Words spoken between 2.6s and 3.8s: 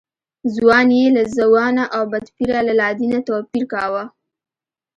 له لادینه توپیر